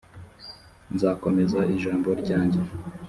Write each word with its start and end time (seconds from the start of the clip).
nzakomeza 0.95 1.59
ijambo 1.73 2.09
ryanjye. 2.21 2.61